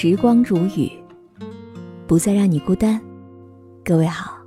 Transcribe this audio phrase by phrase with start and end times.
[0.00, 0.92] 时光如雨，
[2.06, 3.00] 不再让你孤单。
[3.84, 4.38] 各位好，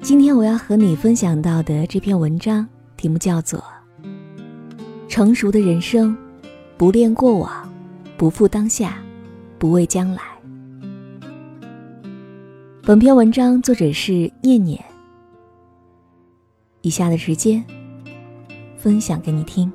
[0.00, 2.66] 今天我要和你分享到的这篇文章
[2.96, 3.62] 题目叫做
[5.10, 6.16] 《成熟的人生，
[6.78, 7.70] 不恋过往，
[8.16, 8.96] 不负当下，
[9.58, 10.22] 不畏将来》。
[12.82, 14.82] 本篇文章作者是念念。
[16.80, 17.62] 以下的时间，
[18.78, 19.70] 分享给你听。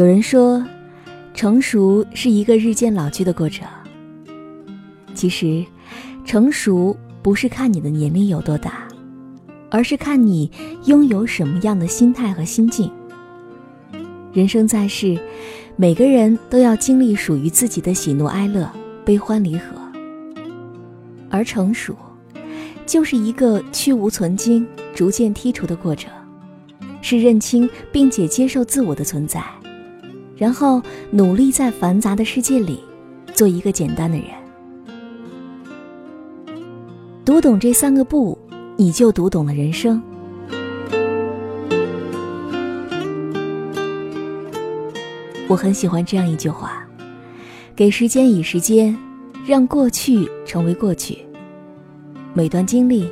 [0.00, 0.64] 有人说，
[1.34, 3.68] 成熟是一个日渐老去的过程。
[5.12, 5.62] 其实，
[6.24, 8.88] 成熟不是看你的年龄有多大，
[9.70, 10.50] 而是看你
[10.86, 12.90] 拥有什么样的心态和心境。
[14.32, 15.18] 人生在世，
[15.76, 18.72] 每个人都要经历属于自己的喜怒哀乐、
[19.04, 19.76] 悲欢离合。
[21.28, 21.94] 而成熟，
[22.86, 26.10] 就是一个去无存精、逐渐剔除的过程，
[27.02, 29.44] 是认清并且接受自我的存在。
[30.40, 32.80] 然后努力在繁杂的世界里，
[33.34, 34.28] 做一个简单的人。
[37.26, 38.38] 读懂这三个不，
[38.74, 40.02] 你就读懂了人生。
[45.46, 46.88] 我很喜欢这样一句话：
[47.76, 48.96] 给时间以时间，
[49.44, 51.18] 让过去成为过去。
[52.32, 53.06] 每段经历，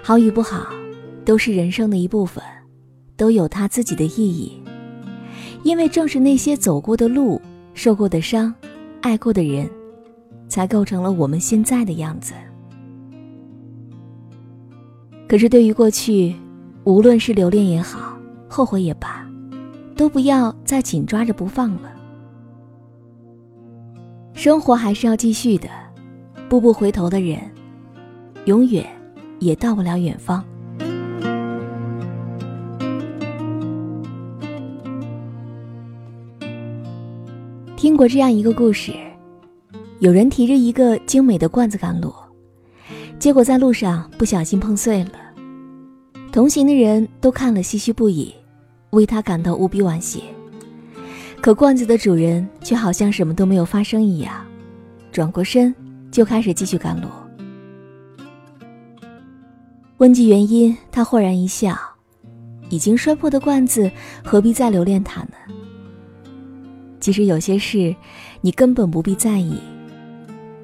[0.00, 0.68] 好与不好，
[1.24, 2.40] 都是人生的一部分，
[3.16, 4.62] 都有它自己的意义。
[5.64, 7.40] 因为正是那些走过的路、
[7.74, 8.54] 受过的伤、
[9.00, 9.68] 爱过的人，
[10.48, 12.34] 才构成了我们现在的样子。
[15.28, 16.34] 可是，对于过去，
[16.84, 18.16] 无论是留恋也好，
[18.48, 19.28] 后悔也罢，
[19.94, 21.92] 都不要再紧抓着不放了。
[24.32, 25.68] 生活还是要继续的，
[26.48, 27.38] 步步回头的人，
[28.46, 28.86] 永远
[29.38, 30.42] 也到不了远方。
[37.78, 38.92] 听过这样一个故事，
[40.00, 42.12] 有人提着一个精美的罐子赶路，
[43.20, 45.12] 结果在路上不小心碰碎了。
[46.32, 48.34] 同行的人都看了唏嘘不已，
[48.90, 50.24] 为他感到无比惋惜。
[51.40, 54.44] 可罐子的主人却好像什么都没有发生一样，
[55.12, 55.72] 转过身
[56.10, 57.06] 就开始继续赶路。
[59.98, 61.78] 问及原因，他豁然一笑
[62.70, 63.88] ：“已经摔破的罐子，
[64.24, 65.34] 何必再留恋它呢？”
[67.00, 67.94] 其实有些事，
[68.40, 69.58] 你根本不必在意，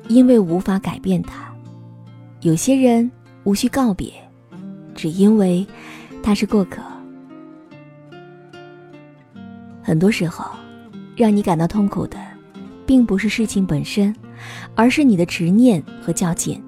[0.09, 1.35] 因为无法改变它；
[2.41, 3.11] 有些人
[3.45, 4.13] 无需告别，
[4.95, 5.67] 只因为
[6.23, 6.83] 他是过客。
[9.83, 10.45] 很多时候，
[11.17, 12.19] 让你感到痛苦的，
[12.85, 14.15] 并不是事情本身，
[14.75, 16.63] 而是你的执念和较劲。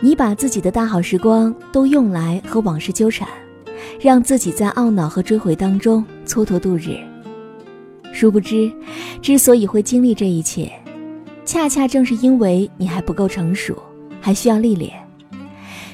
[0.00, 3.28] 你把自己的大好时光都用来和往事纠缠，
[4.00, 6.98] 让自己在懊恼和追悔当中蹉跎度日。
[8.18, 8.68] 殊不知，
[9.22, 10.68] 之所以会经历这一切，
[11.44, 13.80] 恰恰正是因为你还不够成熟，
[14.20, 14.92] 还需要历练。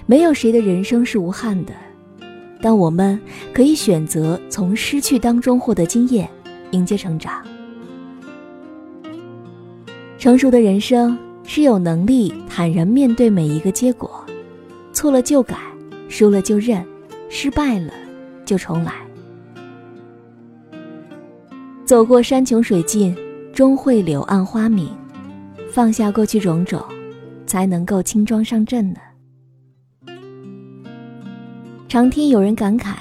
[0.06, 1.74] 没有谁的人生是无憾的，
[2.62, 3.20] 但我们
[3.52, 6.26] 可以选择从失去当中获得经验，
[6.70, 7.44] 迎接成长。
[10.16, 14.24] 成熟的人生是有能力坦然面对每一个结果，
[14.94, 15.58] 错了就改，
[16.08, 16.82] 输了就认，
[17.28, 17.92] 失败了
[18.46, 19.03] 就重来。
[21.94, 23.16] 走过山穷水尽，
[23.52, 24.88] 终会柳暗花明。
[25.70, 26.84] 放下过去种种，
[27.46, 28.98] 才能够轻装上阵呢。
[31.86, 32.96] 常听有人感慨，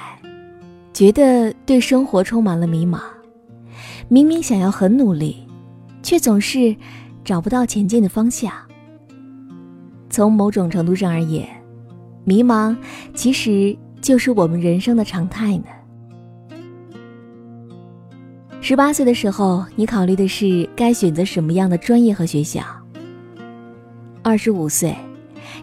[0.94, 3.00] 觉得对生活充满了迷茫。
[4.10, 5.38] 明明想要很努力，
[6.04, 6.76] 却总是
[7.26, 8.54] 找不到前进的方向。
[10.08, 11.50] 从某种程度上而言，
[12.26, 12.78] 迷茫
[13.16, 15.66] 其实就是我们人生的常态呢。
[18.66, 22.62] 十八岁的时候，你考虑的是该选择什么样的专业和学校。
[24.22, 24.96] 二十五岁，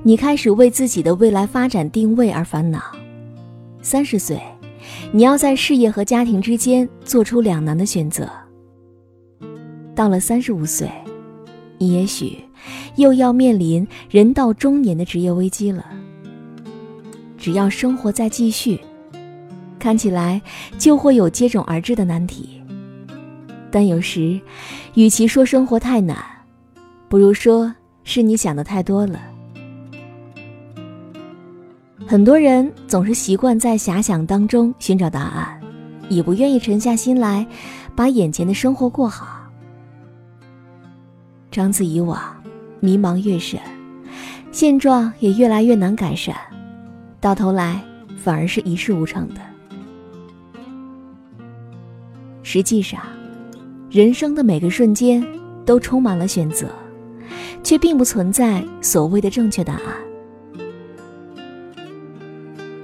[0.03, 2.79] 你开始为自己的未来发展定位而烦恼。
[3.81, 4.39] 三十岁，
[5.13, 8.29] 你要在事业和家庭之间做出两难的选择。
[9.95, 10.87] 到了三十五岁，
[11.79, 12.37] 你也许
[12.97, 15.87] 又要面临人到中年的职业危机了。
[17.39, 18.79] 只要生活在继续，
[19.79, 20.43] 看起来
[20.77, 22.60] 就会有接踵而至的难题。
[23.71, 24.41] 但有时，
[24.95, 26.17] 与其说生活太难，
[27.09, 27.73] 不如说
[28.05, 29.21] 是你想的太多了。
[32.07, 35.61] 很多人总是习惯在遐想当中寻找答案，
[36.09, 37.47] 也不愿意沉下心来，
[37.95, 39.49] 把眼前的生活过好。
[41.53, 42.21] 长此以往，
[42.81, 43.61] 迷茫越深，
[44.51, 46.35] 现状也越来越难改善，
[47.21, 47.81] 到头来
[48.17, 49.41] 反而是一事无成的。
[52.43, 53.01] 实际上，
[53.91, 55.21] 人生的每个瞬间
[55.67, 56.69] 都充满了选择，
[57.65, 59.83] 却并不存在所谓的正确答案。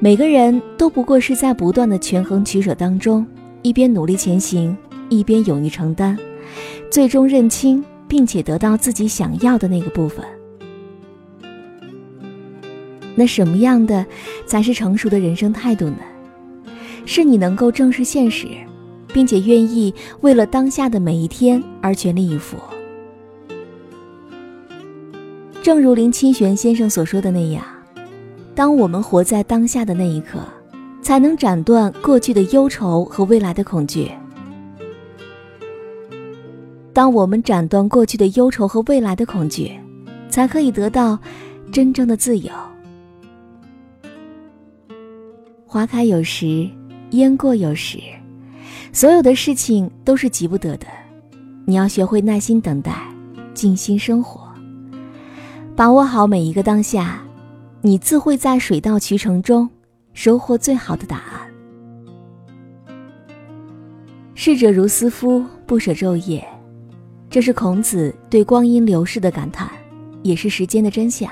[0.00, 3.24] 每个人都不过是在不断的权衡取舍当中，
[3.62, 4.76] 一边努力前行，
[5.08, 6.18] 一边勇于承担，
[6.90, 10.24] 最终认清并且得到自己想要的那个部分。
[13.14, 14.04] 那什么样的
[14.44, 15.98] 才是成熟的人生态度呢？
[17.04, 18.48] 是你能够正视现实，
[19.16, 22.58] 并且愿意为了当下的每一天而全力以赴。
[25.62, 27.64] 正如林清玄先生所说的那样。
[28.54, 30.40] 当我们活在当下的那一刻，
[31.00, 34.10] 才能斩断过去的忧愁和未来的恐惧。
[36.92, 39.72] 当我们斩断过去的忧愁和未来的恐惧，
[40.28, 41.18] 才可以得到
[41.72, 42.52] 真正的自由。
[45.64, 46.68] 花开有时，
[47.12, 47.98] 烟过有时，
[48.96, 50.86] 所有的事情都是急不得的。
[51.66, 52.96] 你要学会耐心等待，
[53.52, 54.50] 静心生活，
[55.76, 57.22] 把握好每一个当下。
[57.82, 59.68] 你自会在水到渠成中
[60.14, 61.46] 收获最好的答案。
[64.34, 66.42] 逝者如斯夫，不舍昼夜，
[67.28, 69.68] 这是孔子对光阴流逝的感叹，
[70.22, 71.30] 也是时间的真相。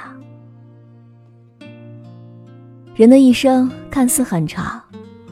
[2.94, 4.78] 人的一生看似很长，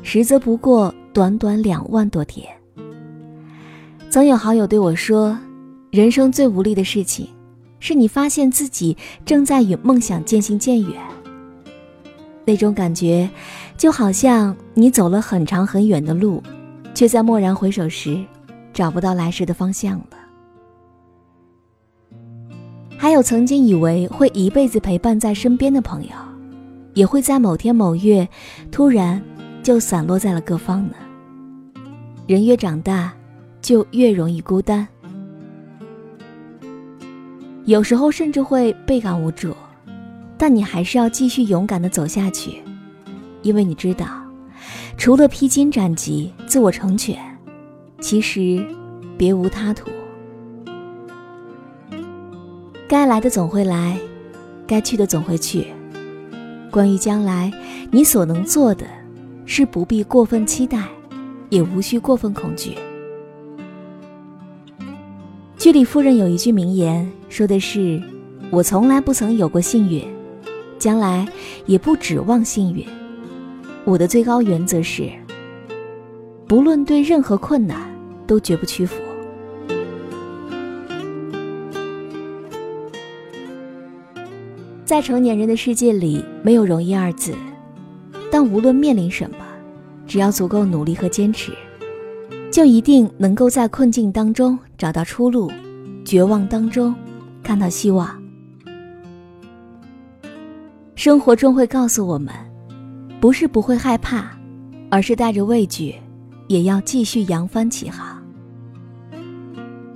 [0.03, 2.47] 实则不过短短两万多天。
[4.11, 5.39] 曾有好友对我说
[5.91, 7.29] ：“人生最无力的事情。”
[7.85, 11.01] 是你发现自己正在与梦想渐行渐远，
[12.45, 13.29] 那种感觉，
[13.77, 16.41] 就好像你走了很长很远的路，
[16.95, 18.25] 却在蓦然回首时，
[18.73, 20.17] 找不到来时的方向了。
[22.97, 26.11] 还有曾经以为会一辈子陪伴在身边的朋友，
[26.95, 28.29] 也会在某天某月，
[28.71, 29.21] 突然
[29.61, 30.95] 就散落在了各方呢。
[32.27, 33.13] 人越长大，
[33.61, 34.87] 就越容易孤单。
[37.65, 39.55] 有时候甚至会倍感无助，
[40.39, 42.63] 但你还是要继续勇敢地走下去，
[43.43, 44.07] 因为你知道，
[44.97, 47.19] 除了披荆斩棘、自我成全，
[48.01, 48.65] 其实
[49.19, 49.91] 别无他途。
[52.89, 53.99] 该来的总会来，
[54.67, 55.67] 该去的总会去。
[56.71, 57.53] 关于将来，
[57.91, 58.87] 你所能做的，
[59.45, 60.89] 是不必过分期待，
[61.53, 62.73] 也无需过分恐惧。
[65.59, 68.03] 居里夫人有一句名言，说的是
[68.51, 70.03] ：“我从来不曾有过幸运，
[70.79, 71.29] 将来
[71.67, 72.83] 也不指望幸运。
[73.85, 75.11] 我的最高原则是，
[76.49, 77.95] 不论对任何困难，
[78.27, 78.97] 都绝不屈服。”
[84.87, 87.35] 在成年人的世界里，没有容易二字，
[88.31, 89.37] 但无论面临什么，
[90.13, 91.53] 只要足够努力和坚持。
[92.51, 95.51] 就一定能够在困境当中找到出路，
[96.05, 96.95] 绝望当中
[97.43, 98.23] 看到希望。
[100.95, 102.35] 生活终会告诉我们，
[103.23, 104.37] 不是不会害怕，
[104.91, 105.95] 而是带着畏惧，
[106.47, 108.23] 也要继续扬帆起航。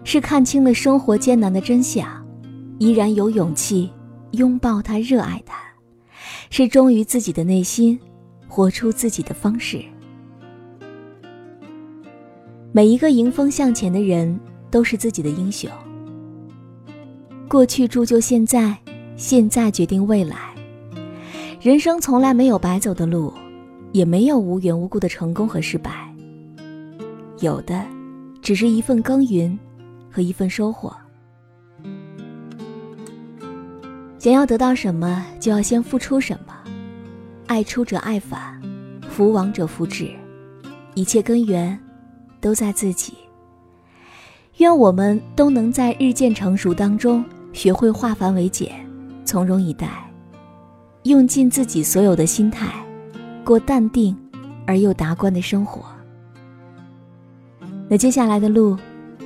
[0.02, 2.08] 是看清了生活艰难的真相，
[2.78, 3.90] 依然有勇气
[4.30, 5.58] 拥抱它、热爱它。
[6.49, 8.00] 是忠于自己的内心，
[8.49, 9.85] 活出自己的方式。
[12.76, 14.38] 每一个迎风向前的人
[14.71, 15.66] 都是自己的英雄。
[17.49, 18.76] 过去铸就现在，
[19.16, 20.37] 现在决定未来。
[21.59, 23.33] 人生从来没有白走的路，
[23.92, 26.14] 也没有无缘无故的成功和失败。
[27.40, 27.83] 有的，
[28.42, 29.59] 只是一份耕耘
[30.11, 30.95] 和一份收获。
[34.18, 36.54] 想要得到什么，就要先付出什么。
[37.47, 38.61] 爱出者爱返，
[39.09, 40.11] 福往者福至，
[40.92, 41.80] 一切根源。
[42.47, 43.15] 都在自己。
[44.59, 48.71] 愿我们都能在日渐成熟当中，学会化繁为简，
[49.25, 49.88] 从容以待，
[51.03, 52.69] 用尽自己所有的心态，
[53.45, 54.17] 过淡定
[54.65, 55.87] 而又达观的生活。
[57.88, 58.79] 那接下来的路，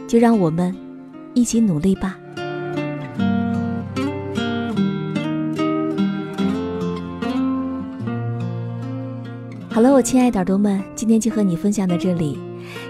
[0.09, 0.75] 就让我们
[1.35, 2.19] 一起努力吧。
[9.69, 12.39] 好了，我亲爱的耳朵们，今天就和你分享到这里。